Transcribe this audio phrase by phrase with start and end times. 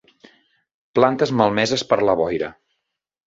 [0.99, 2.49] Plantes malmeses per la boira.